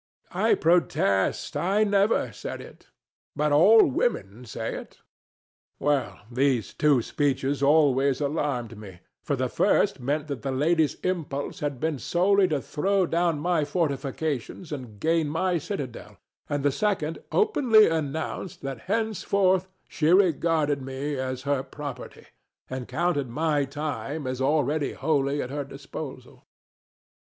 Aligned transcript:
DON 0.33 0.41
JUAN. 0.41 0.49
I 0.49 0.55
protest 0.55 1.55
I 1.55 1.83
never 1.83 2.31
said 2.31 2.59
it. 2.59 2.87
But 3.35 3.51
all 3.51 3.85
women 3.85 4.45
say 4.45 4.73
it. 4.73 4.97
Well, 5.77 6.21
these 6.31 6.73
two 6.73 7.03
speeches 7.03 7.61
always 7.61 8.19
alarmed 8.19 8.79
me; 8.79 9.01
for 9.23 9.35
the 9.35 9.47
first 9.47 9.99
meant 9.99 10.25
that 10.27 10.41
the 10.41 10.51
lady's 10.51 10.95
impulse 11.01 11.59
had 11.59 11.79
been 11.79 11.99
solely 11.99 12.47
to 12.47 12.59
throw 12.63 13.05
down 13.05 13.37
my 13.37 13.63
fortifications 13.63 14.71
and 14.71 14.99
gain 14.99 15.29
my 15.29 15.59
citadel; 15.59 16.17
and 16.49 16.63
the 16.63 16.71
second 16.71 17.19
openly 17.31 17.87
announced 17.87 18.63
that 18.63 18.79
henceforth 18.89 19.67
she 19.87 20.07
regarded 20.07 20.81
me 20.81 21.15
as 21.15 21.43
her 21.43 21.61
property, 21.61 22.25
and 22.71 22.87
counted 22.87 23.29
my 23.29 23.65
time 23.65 24.25
as 24.25 24.41
already 24.41 24.93
wholly 24.93 25.43
at 25.43 25.51
her 25.51 25.63
disposal. 25.63 26.31
THE 26.33 26.37
DEVIL. 26.37 26.47